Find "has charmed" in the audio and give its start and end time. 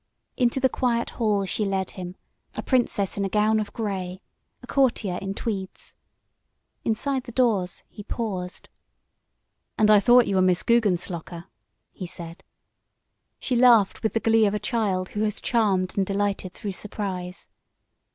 15.21-15.95